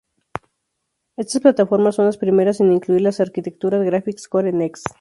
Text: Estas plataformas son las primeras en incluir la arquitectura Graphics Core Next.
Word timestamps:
Estas 1.15 1.41
plataformas 1.43 1.93
son 1.93 2.05
las 2.05 2.17
primeras 2.17 2.59
en 2.59 2.71
incluir 2.71 3.01
la 3.01 3.11
arquitectura 3.19 3.77
Graphics 3.77 4.27
Core 4.27 4.51
Next. 4.51 4.87